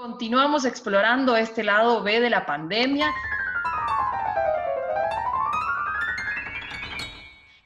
[0.00, 3.12] Continuamos explorando este lado B de la pandemia.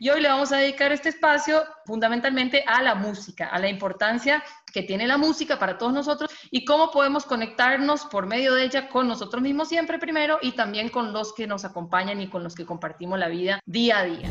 [0.01, 4.43] Y hoy le vamos a dedicar este espacio fundamentalmente a la música, a la importancia
[4.73, 8.89] que tiene la música para todos nosotros y cómo podemos conectarnos por medio de ella
[8.89, 12.57] con nosotros mismos siempre primero y también con los que nos acompañan y con los
[12.57, 14.29] que compartimos la vida día a día.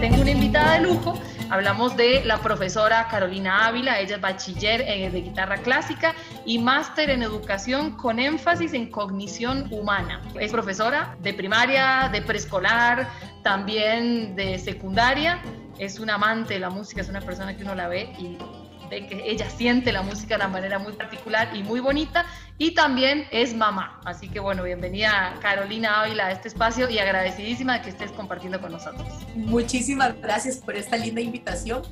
[0.00, 1.14] Tengo una invitada de lujo
[1.50, 6.14] Hablamos de la profesora Carolina Ávila, ella es bachiller eh, de guitarra clásica
[6.46, 10.22] y máster en educación con énfasis en cognición humana.
[10.38, 13.08] Es profesora de primaria, de preescolar,
[13.42, 15.42] también de secundaria.
[15.76, 18.38] Es un amante de la música, es una persona que uno la ve y
[18.90, 22.26] que ella siente la música de una manera muy particular y muy bonita
[22.58, 24.00] y también es mamá.
[24.04, 28.60] Así que bueno, bienvenida Carolina Ávila a este espacio y agradecidísima de que estés compartiendo
[28.60, 29.06] con nosotros.
[29.36, 31.82] Muchísimas gracias por esta linda invitación.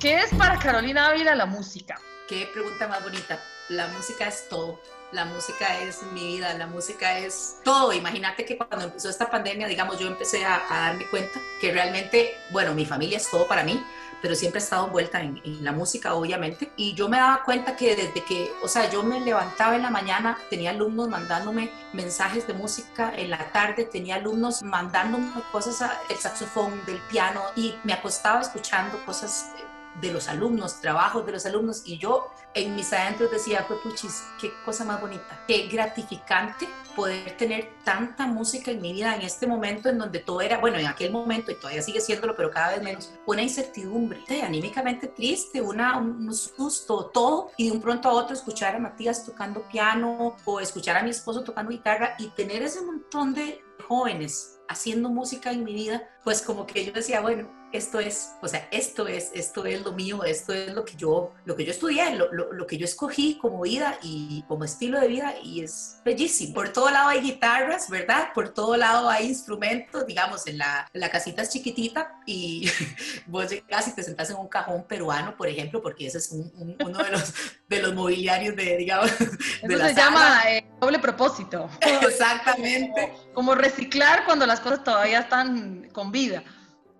[0.00, 2.00] ¿Qué es para Carolina Ávila la música?
[2.26, 3.38] Qué pregunta más bonita.
[3.70, 4.78] La música es todo
[5.12, 7.92] la música es mi vida, la música es todo.
[7.92, 12.74] Imagínate que cuando empezó esta pandemia, digamos, yo empecé a, darme cuenta que realmente, bueno,
[12.74, 13.82] mi familia es todo para mí,
[14.22, 16.70] pero siempre he estado envuelta en, en, la música, obviamente.
[16.76, 19.90] Y yo me daba cuenta que desde que, o sea, yo me levantaba en la
[19.90, 26.18] mañana, tenía alumnos mandándome mensajes de música, en la tarde tenía alumnos mandándome cosas del
[26.18, 29.52] saxofón, del piano, y me acostaba escuchando cosas
[30.00, 34.24] de los alumnos, trabajos de los alumnos, y yo en mis adentros decía, fue puchis,
[34.40, 39.46] qué cosa más bonita, qué gratificante poder tener tanta música en mi vida en este
[39.46, 42.72] momento en donde todo era, bueno, en aquel momento, y todavía sigue siéndolo, pero cada
[42.72, 48.12] vez menos, una incertidumbre, anímicamente triste, una, un susto, todo, y de un pronto a
[48.12, 52.62] otro escuchar a Matías tocando piano o escuchar a mi esposo tocando guitarra y tener
[52.62, 57.48] ese montón de jóvenes haciendo música en mi vida, pues como que yo decía, bueno,
[57.72, 61.32] esto es, o sea, esto es, esto es lo mío, esto es lo que yo,
[61.44, 65.08] lo que yo estudié, lo, lo, que yo escogí como vida y como estilo de
[65.08, 66.54] vida y es bellísimo.
[66.54, 68.28] Por todo lado hay guitarras, ¿verdad?
[68.34, 72.70] Por todo lado hay instrumentos, digamos, en la, la casita es chiquitita y
[73.26, 76.98] vos llegas y te sentás en un cajón peruano, por ejemplo, porque ese es uno
[77.02, 77.34] de los,
[77.68, 79.10] de los mobiliarios de, digamos,
[79.62, 81.68] de Eso se llama eh, doble propósito.
[81.80, 83.12] Exactamente.
[83.32, 86.42] como reciclar cuando las cosas todavía están con vida.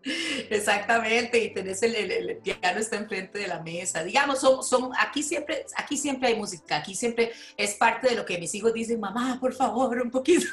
[0.03, 4.03] Exactamente, y tenés el, el, piano está enfrente de la mesa.
[4.03, 8.25] Digamos, son, son, aquí, siempre, aquí siempre hay música, aquí siempre es parte de lo
[8.25, 10.47] que mis hijos dicen, mamá, por favor, un poquito,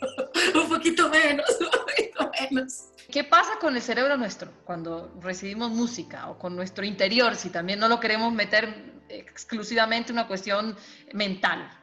[0.54, 2.84] un poquito menos, un poquito menos.
[3.10, 7.78] ¿Qué pasa con el cerebro nuestro cuando recibimos música o con nuestro interior, si también
[7.78, 10.76] no lo queremos meter exclusivamente una cuestión
[11.12, 11.81] mental?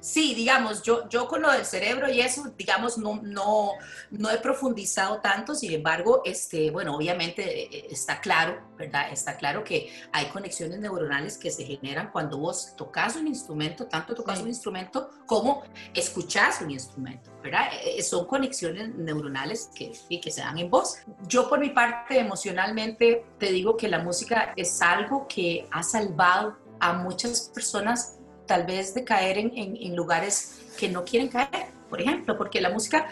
[0.00, 3.72] Sí, digamos, yo, yo con lo del cerebro y eso, digamos, no, no,
[4.10, 9.10] no he profundizado tanto, sin embargo, este, bueno, obviamente eh, está claro, ¿verdad?
[9.10, 14.14] Está claro que hay conexiones neuronales que se generan cuando vos tocas un instrumento, tanto
[14.14, 15.62] tocas un instrumento como
[15.94, 17.68] escuchás un instrumento, ¿verdad?
[17.74, 20.98] Eh, eh, son conexiones neuronales que, que se dan en voz.
[21.26, 26.56] Yo por mi parte, emocionalmente, te digo que la música es algo que ha salvado
[26.80, 28.15] a muchas personas
[28.46, 32.70] tal vez de caer en, en, lugares que no quieren caer, por ejemplo, porque la
[32.70, 33.08] música,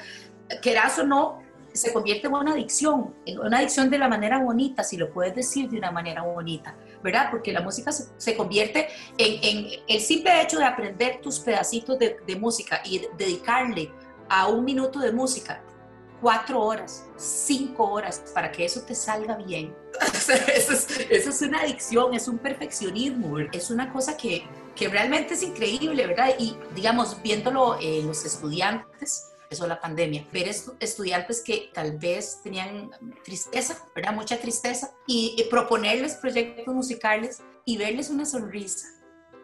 [0.63, 4.85] quieras o no, se convierte en una adicción, en una adicción de la manera bonita,
[4.85, 7.29] si lo puedes decir de una manera bonita, ¿verdad?
[7.31, 12.17] Porque la música se, convierte en, en, el simple hecho de aprender tus pedacitos de,
[12.25, 13.91] de, música y dedicarle
[14.29, 15.61] a un minuto de música
[16.21, 19.75] cuatro horas, cinco horas para que eso te salga bien.
[20.15, 20.33] eso,
[20.73, 24.45] es, eso es una adicción, es un perfeccionismo, es una cosa que,
[24.75, 26.35] que realmente es increíble, ¿verdad?
[26.39, 32.91] Y digamos, viéndolo en los estudiantes, eso la pandemia, ver estudiantes que tal vez tenían
[33.25, 34.13] tristeza, ¿verdad?
[34.13, 38.89] Mucha tristeza, y, proponerles proyectos musicales y verles una sonrisa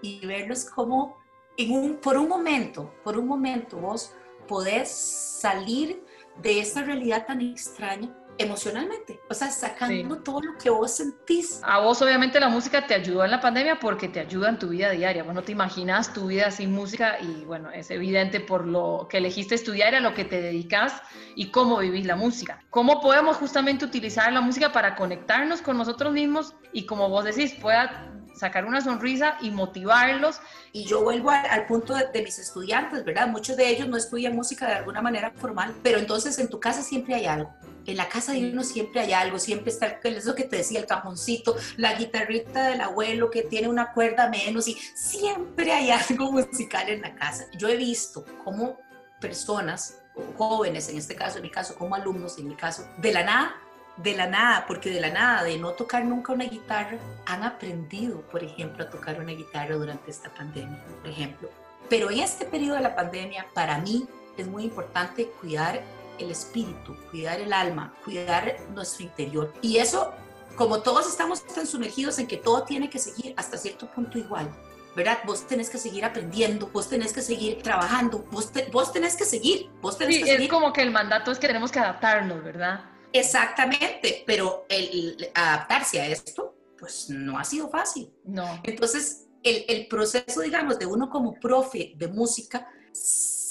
[0.03, 1.17] y verlos como
[1.57, 4.13] en un, por un momento, por un momento vos
[4.49, 6.05] podés salir
[6.43, 11.61] de esta realidad tan extraña emocionalmente, o sea, sacando todo lo que vos sentís.
[11.63, 14.69] A vos obviamente la música te ayudó en la pandemia porque te ayuda en tu
[14.69, 15.23] vida diaria.
[15.23, 19.19] Vos no te imaginas tu vida sin música y bueno, es evidente por lo que
[19.19, 21.03] elegiste estudiar, a lo que te dedicas
[21.35, 22.65] y cómo vivís la música.
[22.71, 27.53] ¿Cómo podemos justamente utilizar la música para conectarnos con nosotros mismos y como vos decís,
[27.55, 30.41] pueda sacar una sonrisa y motivarlos.
[30.73, 33.29] Y yo vuelvo al, punto de, mis estudiantes, ¿verdad?
[33.29, 36.83] Muchos de ellos no estudian música de alguna manera formal, pero entonces en tu casa
[36.83, 37.53] siempre hay algo.
[37.85, 40.87] En la casa de uno siempre hay algo, siempre está eso que te decía, el
[40.87, 46.89] cajoncito, la guitarrita del abuelo que tiene una cuerda menos y siempre hay algo musical
[46.89, 47.45] en la casa.
[47.59, 48.79] Yo he visto cómo
[49.21, 49.99] personas,
[50.39, 53.55] jóvenes en este caso, en mi caso, como alumnos en mi caso, de la nada
[54.03, 58.23] de la nada, porque de la nada, de no tocar nunca una guitarra, han aprendido,
[58.23, 61.51] por ejemplo, a tocar una guitarra durante esta pandemia, por ejemplo.
[61.89, 64.07] Pero en este periodo de la pandemia, para mí
[64.37, 65.83] es muy importante cuidar
[66.19, 69.53] el espíritu, cuidar el alma, cuidar nuestro interior.
[69.61, 70.13] Y eso,
[70.57, 74.49] como todos estamos tan sumergidos en que todo tiene que seguir hasta cierto punto igual,
[74.95, 75.19] ¿verdad?
[75.25, 79.71] Vos tenés que seguir aprendiendo, vos tenés que seguir trabajando, vos, vos tenés que seguir,
[79.81, 80.45] vos tenés sí, que seguir.
[80.45, 82.90] Es como que el mandato es que tenemos que adaptarnos, ¿verdad?
[83.13, 88.11] Exactamente, pero el, adaptarse a esto, pues no ha sido fácil.
[88.25, 88.61] No.
[88.63, 92.69] Entonces, el, el proceso, digamos, de uno como profe de música,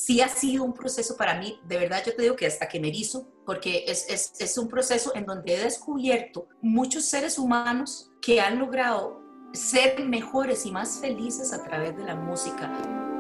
[0.10, 2.80] sí ha sido un proceso para mí, de verdad yo te digo que hasta que
[2.80, 8.10] me hizo, porque es, es, es un proceso en donde he descubierto muchos seres humanos
[8.20, 9.22] que han logrado
[9.54, 13.19] ser mejores y más felices a través de la música.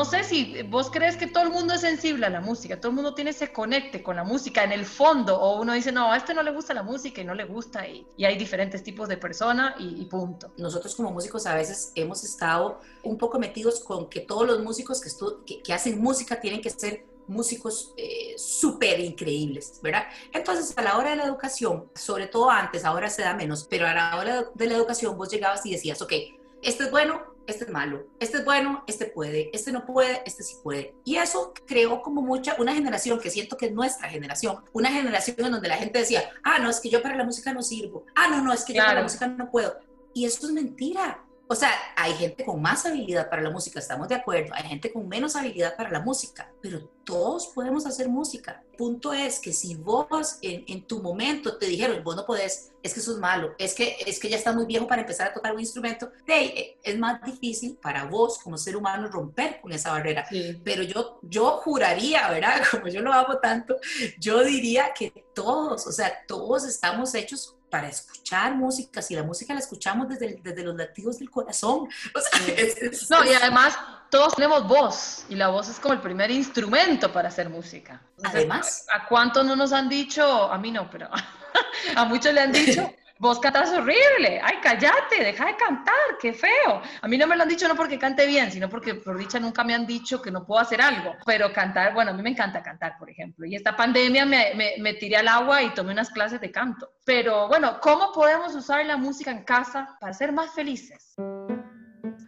[0.00, 2.88] No sé si vos crees que todo el mundo es sensible a la música, todo
[2.88, 6.10] el mundo tiene ese conecte con la música en el fondo, o uno dice, no,
[6.10, 8.82] a este no le gusta la música y no le gusta, y, y hay diferentes
[8.82, 10.54] tipos de persona y, punto.
[10.56, 15.02] Nosotros como músicos a veces hemos estado un poco metidos con que todos los músicos
[15.44, 20.04] que, que, hacen música tienen que ser músicos eh, súper increíbles, ¿verdad?
[20.32, 23.86] Entonces, a la hora de la educación, sobre todo antes, ahora se da menos, pero
[23.86, 26.14] a la hora de la educación vos llegabas y decías, ok,
[26.62, 30.42] este es bueno, este es malo, este es bueno, este puede, este no puede, este
[30.42, 30.94] sí puede.
[31.04, 35.36] Y eso creó como mucha, una generación que siento que es nuestra generación, una generación
[35.38, 38.04] en donde la gente decía, ah, no, es que yo para la música no sirvo,
[38.14, 39.78] ah, no, no, es que yo para la música no puedo.
[40.14, 41.24] Y eso es mentira.
[41.52, 44.92] O sea, hay gente con más habilidad para la música, estamos de acuerdo, hay gente
[44.92, 48.62] con menos habilidad para la música, pero todos podemos hacer música.
[48.70, 52.70] El punto es que si vos en, en, tu momento te dijeron, vos no podés,
[52.84, 55.26] es que eso es malo, es que, es que ya estás muy viejo para empezar
[55.26, 59.60] a tocar un instrumento, hey, eh, es más difícil para vos como ser humano romper
[59.60, 60.24] con esa barrera.
[60.62, 62.62] Pero yo, yo juraría, ¿verdad?
[62.70, 63.76] Como yo lo hago tanto,
[64.20, 69.54] yo diría que todos, o sea, todos estamos hechos para escuchar música, si la música
[69.54, 71.88] la escuchamos desde, desde los latidos del corazón.
[73.10, 73.78] no, y además
[74.10, 78.02] todos tenemos voz y la voz es como el primer instrumento para hacer música.
[78.24, 78.86] además.
[78.92, 80.52] ¿A, cuántos no nos han dicho?
[80.52, 81.08] A mí no, pero
[81.96, 86.80] a muchos le han dicho, vos cantas horrible, ay, cállate, deja de cantar, qué feo.
[87.02, 89.38] A mí no me lo han dicho no porque cante bien, sino porque por dicha
[89.38, 91.14] nunca me han dicho que no puedo hacer algo.
[91.26, 93.44] Pero cantar, bueno, a mí me encanta cantar, por ejemplo.
[93.44, 96.90] Y esta pandemia me, me, me tiré al agua y tomé unas clases de canto.
[97.04, 101.14] Pero bueno, ¿cómo podemos usar la música en casa para ser más felices?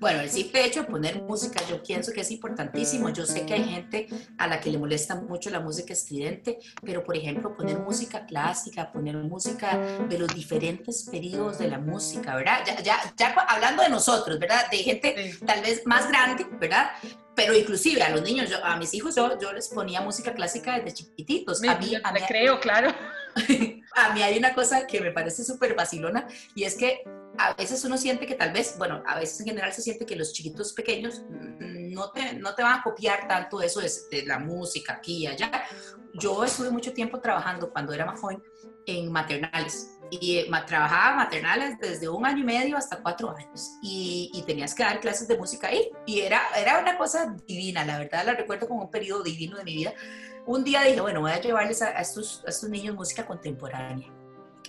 [0.02, 3.10] Bueno, el simple hecho de poner música yo pienso que es importantísimo.
[3.10, 7.04] Yo sé que hay gente a la que le molesta mucho la música estridente, pero
[7.04, 9.78] por ejemplo poner música clásica, poner música
[10.08, 12.64] de los diferentes periodos de la música, ¿verdad?
[12.66, 14.68] Ya, ya, ya hablando de nosotros, ¿verdad?
[14.72, 16.90] De gente tal vez más grande, ¿verdad?
[17.34, 20.78] pero inclusive a los niños, yo, a mis hijos, yo, yo les ponía música clásica
[20.78, 21.62] desde chiquititos.
[21.62, 22.92] a mí, a mí, creo, claro.
[23.96, 27.02] a mí hay una cosa que me parece súper vacilona y es que
[27.38, 30.16] a veces uno siente que tal vez, bueno, a veces en general se siente que
[30.16, 34.38] los chiquitos pequeños no te, no te van a copiar tanto eso de, de, la
[34.38, 35.50] música aquí y allá.
[36.14, 38.42] Yo estuve mucho tiempo trabajando cuando era más joven
[38.86, 44.30] en maternales y eh, trabajaba maternales desde un año y medio hasta cuatro años y,
[44.34, 47.98] y, tenías que dar clases de música ahí y era, era una cosa divina, la
[47.98, 49.94] verdad la recuerdo como un periodo divino de mi vida.
[50.44, 54.12] Un día dije, bueno, voy a llevarles a, estos, a estos niños música contemporánea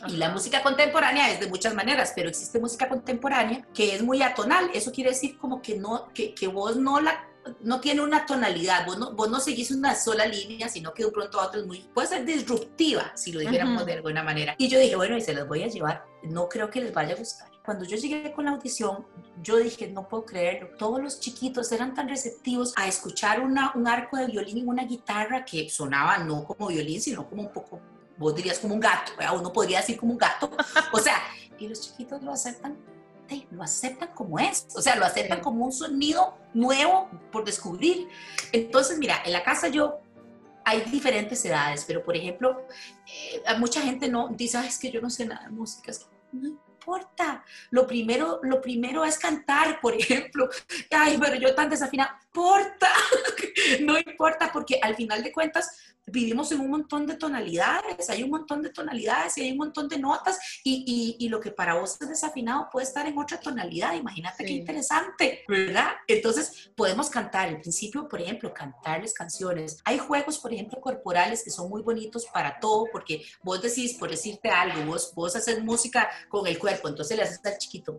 [0.07, 4.21] y la música contemporánea es de muchas maneras, pero existe música contemporánea que es muy
[4.21, 4.69] atonal.
[4.73, 7.29] Eso quiere decir como que, no, que, que vos no la
[7.61, 11.11] no tiene una tonalidad, vos no, vos no seguís una sola línea, sino que de
[11.11, 14.55] pronto a otro es muy, puede ser disruptiva, si lo dijéramos de alguna manera.
[14.57, 17.13] Y yo dije, bueno, y se las voy a llevar, no creo que les vaya
[17.13, 17.49] a gustar.
[17.65, 19.05] Cuando yo llegué con la audición,
[19.41, 23.87] yo dije, no puedo creerlo, todos los chiquitos eran tan receptivos a escuchar una, un
[23.87, 27.79] arco de violín y una guitarra que sonaba no como violín, sino como un poco
[28.17, 30.51] vos dirías como un gato, uno podría decir como un gato,
[30.91, 31.21] o sea,
[31.57, 32.77] y los chiquitos lo aceptan,
[33.51, 38.07] lo aceptan como es, o sea, lo aceptan como un sonido nuevo por descubrir.
[38.51, 39.99] Entonces, mira, en la casa yo
[40.65, 42.65] hay diferentes edades, pero por ejemplo,
[43.07, 45.91] eh, mucha gente no dice, es que yo no sé nada de música,
[46.83, 47.43] importa.
[47.71, 50.49] Lo primero, lo primero es cantar, por ejemplo.
[50.91, 52.89] Ay, pero yo tan desafinada, importa,
[53.81, 58.31] no importa, porque al final de cuentas vivimos en un montón de tonalidades, hay un
[58.31, 61.97] montón de tonalidades y hay un montón de notas y, y, lo que para vos
[62.01, 65.91] es desafinado puede estar en otra tonalidad, imagínate qué interesante, ¿verdad?
[66.07, 69.79] Entonces podemos cantar, al principio, por ejemplo, cantarles canciones.
[69.85, 74.09] Hay juegos, por ejemplo, corporales que son muy bonitos para todo, porque vos decís, por
[74.09, 77.97] decirte algo, vos, vos haces música con el cuerpo, entonces le haces al chiquito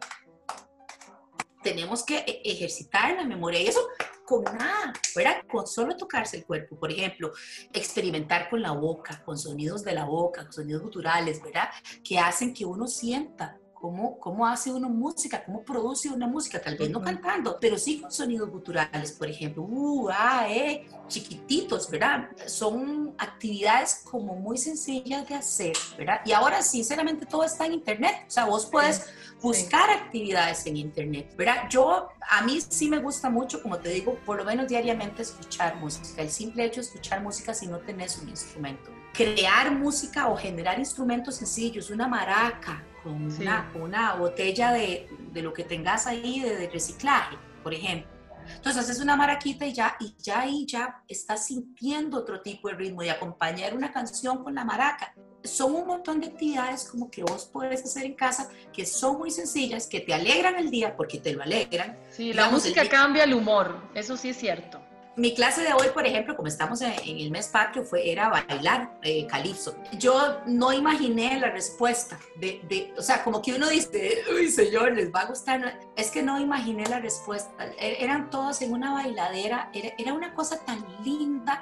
[1.64, 3.80] tenemos que e, ejercitar la memoria y eso
[4.24, 5.42] con nada, ¿verdad?
[5.50, 7.32] Con solo tocarse el cuerpo, por ejemplo,
[7.72, 11.68] experimentar con la boca, con sonidos de la boca, con sonidos guturales, ¿verdad?
[12.02, 16.78] Que hacen que uno sienta Cómo, cómo, hace uno música, cómo produce una música, tal
[16.78, 22.30] vez no cantando, pero sí con sonidos guturales, por ejemplo, uh, ah, eh, chiquititos, ¿verdad?
[22.46, 26.20] Son actividades como muy sencillas de hacer, ¿verdad?
[26.24, 29.06] Y ahora, sinceramente, todo está en Internet, o sea, vos puedes
[29.42, 31.68] buscar actividades en Internet, ¿verdad?
[31.68, 35.76] Yo, a mí sí me gusta mucho, como te digo, por lo menos diariamente escuchar
[35.76, 38.90] música, el simple hecho de escuchar música si no tenés un instrumento.
[39.12, 45.52] Crear música o generar instrumentos sencillos, una maraca con una, una, botella de, de, lo
[45.52, 48.10] que tengas ahí de, de reciclaje, por ejemplo.
[48.56, 52.74] Entonces haces una maraquita y ya, y ya ahí ya estás sintiendo otro tipo de
[52.74, 57.22] ritmo y acompañar una canción con la maraca son un montón de actividades como que
[57.22, 61.18] vos puedes hacer en casa que son muy sencillas, que te alegran el día porque
[61.18, 61.98] te lo alegran.
[62.10, 64.80] Sí, la música cambia el humor, eso sí es cierto.
[65.16, 68.98] Mi clase de hoy, por ejemplo, como estamos en, el mes patrio, fue, era bailar
[69.02, 69.76] eh, calipso.
[69.98, 74.92] Yo no imaginé la respuesta de, de, o sea, como que uno dice, uy, señor,
[74.92, 75.78] les va a gustar.
[75.94, 77.64] Es que no imaginé la respuesta.
[77.78, 81.60] E, eran todos en una bailadera, era, era una cosa tan linda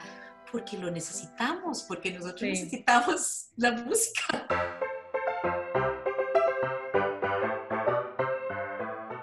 [0.51, 4.72] porque lo necesitamos, porque nosotros necesitamos la música.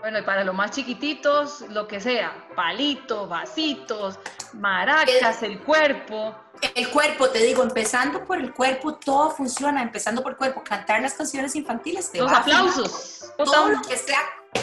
[0.10, 4.18] Bueno, y para los más chiquititos, lo que sea, palitos, vasitos,
[4.54, 6.36] maracas, el, cuerpo.
[6.74, 11.04] El cuerpo, te digo, empezando por el cuerpo, todo funciona, empezando por el cuerpo, cantar
[11.04, 12.12] las canciones infantiles.
[12.12, 13.32] Te los aplausos.
[13.38, 14.18] Todo lo que sea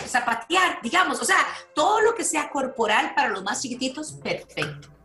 [0.09, 1.39] zapatear, digamos, o sea,
[1.77, 4.96] todo lo que sea corporal para los más chiquititos, perfecto.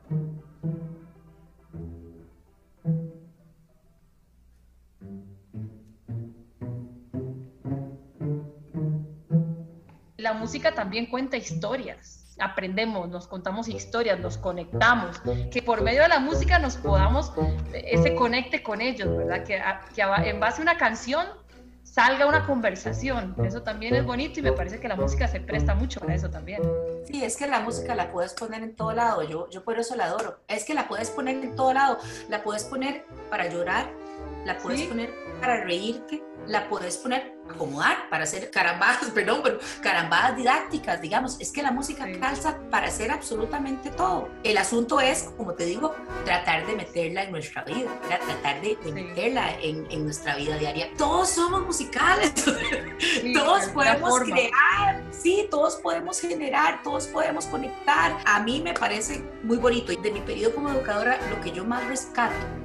[10.21, 12.35] La música también cuenta historias.
[12.39, 17.31] Aprendemos, nos contamos historias, nos conectamos, que por medio de la música nos podamos,
[17.73, 19.43] ese conecte con ellos, ¿verdad?
[19.43, 19.61] Que,
[19.93, 21.27] que en base a una canción
[21.83, 23.35] salga una conversación.
[23.43, 26.29] Eso también es bonito y me parece que la música se presta mucho para eso
[26.29, 26.61] también.
[27.05, 29.23] Sí, es que la música la puedes poner en todo lado.
[29.23, 30.39] Yo, yo por eso la adoro.
[30.47, 31.97] Es que la puedes poner en todo lado.
[32.29, 33.91] La puedes poner para llorar,
[34.45, 40.35] la puedes poner para reírte, la puedes poner acomodar para hacer carambadas, perdón, pero carambadas
[40.35, 41.39] didácticas, digamos.
[41.39, 44.29] Es que la música calza para hacer absolutamente todo.
[44.43, 45.95] El asunto es, como te digo,
[46.25, 50.89] tratar de meterla en nuestra vida, tratar de, meterla en, en, nuestra vida diaria.
[50.97, 52.33] Todos somos musicales,
[53.33, 58.17] todos podemos crear, sí, todos podemos generar, todos podemos conectar.
[58.25, 59.91] A mí me parece muy bonito.
[60.01, 62.60] De mi periodo como educadora, lo que yo más rescato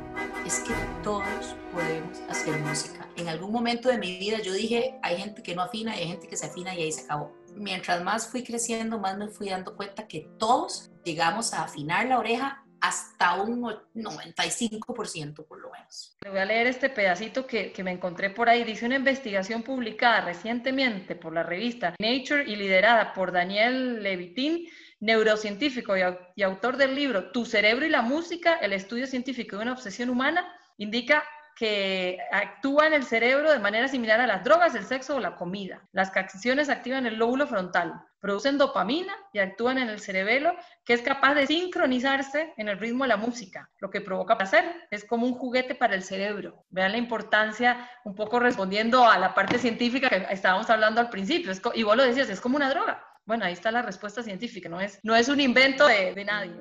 [0.47, 3.09] es que todos podemos hacer música.
[3.17, 6.09] En algún momento de mi vida yo dije, hay gente que no afina y hay
[6.09, 7.33] gente que se afina y ahí se acabó.
[7.55, 12.19] Mientras más fui creciendo, más me fui dando cuenta que todos llegamos a afinar la
[12.19, 13.63] oreja hasta un
[13.95, 16.17] 95% por lo menos.
[16.23, 18.65] Le voy a leer este pedacito que, que, me encontré por ahí.
[18.65, 24.69] Dice una investigación publicada recientemente por la revista Nature y liderada por Daniel Levitin
[25.01, 29.73] neurocientífico y, autor del libro Tu cerebro y la música, el estudio científico de una
[29.73, 30.47] obsesión humana,
[30.79, 31.25] indica
[31.57, 35.37] que actúa en el cerebro de manera similar a las drogas, el sexo o la
[35.37, 35.83] comida.
[35.93, 41.01] Las canciones activan el lóbulo frontal, producen dopamina y actúan en el cerebelo, que es
[41.01, 44.65] capaz de sincronizarse en el ritmo de la música, lo que provoca placer.
[44.91, 46.67] Es como un juguete para el cerebro.
[46.69, 51.53] Vean la importancia, un poco respondiendo a la parte científica que estábamos hablando al principio.
[51.75, 53.03] y vos lo decías, es como una droga.
[53.27, 56.55] Bueno, ahí está la respuesta científica, no es, no es un invento de, de nadie.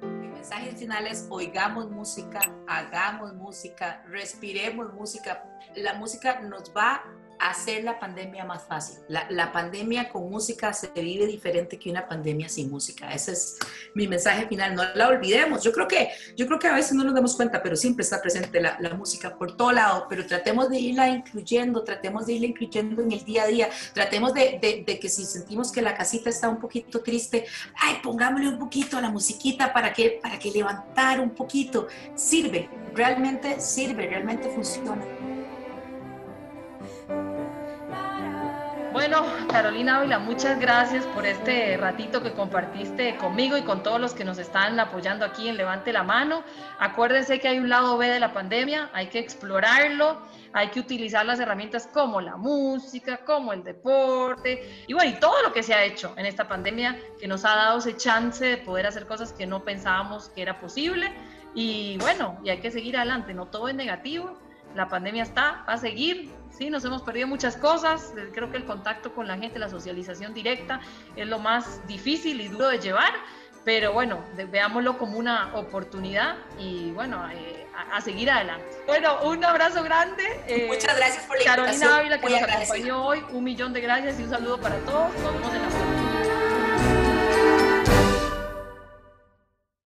[0.00, 5.44] Mi mensaje final es oigamos música, hagamos música, respiremos música.
[5.76, 7.04] La música nos va
[7.42, 8.98] hacer la pandemia más fácil.
[9.08, 13.12] La, la, pandemia con música se vive diferente que una pandemia sin música.
[13.12, 13.58] Ese es
[13.94, 14.74] mi mensaje final.
[14.76, 15.62] No la olvidemos.
[15.62, 18.22] Yo creo que, yo creo que a veces no nos damos cuenta, pero siempre está
[18.22, 20.06] presente la, la música por todo lado.
[20.08, 23.68] Pero tratemos de irla incluyendo, tratemos de irla incluyendo en el día a día.
[23.92, 27.96] Tratemos de, de, de que si sentimos que la casita está un poquito triste, ay,
[28.02, 31.88] pongámosle un poquito a la musiquita para que, para que levantar un poquito.
[32.14, 35.31] Sirve, realmente sirve, realmente funciona.
[39.12, 44.14] Bueno, Carolina Ávila, muchas gracias por este ratito que compartiste conmigo y con todos los
[44.14, 46.42] que nos están apoyando aquí en Levante la Mano.
[46.78, 50.22] Acuérdense que hay un lado B de la pandemia, hay que explorarlo,
[50.54, 55.42] hay que utilizar las herramientas como la música, como el deporte y bueno, y todo
[55.42, 58.56] lo que se ha hecho en esta pandemia que nos ha dado ese chance de
[58.56, 61.12] poder hacer cosas que no pensábamos que era posible.
[61.54, 64.38] Y bueno, y hay que seguir adelante, no todo es negativo,
[64.74, 68.64] la pandemia está, va a seguir, sí, nos hemos perdido muchas cosas, creo que el
[68.64, 70.80] contacto con la gente, la socialización directa
[71.16, 73.12] es lo más difícil y duro de llevar,
[73.64, 78.66] pero bueno, veámoslo como una oportunidad y bueno, eh, a, seguir adelante.
[78.86, 80.24] Bueno, un abrazo grande.
[80.48, 84.18] Eh, Muchas gracias por la Carolina Ávila que nos acompañó hoy, un millón de gracias
[84.18, 85.81] y un saludo para todos, nos vemos en la próxima.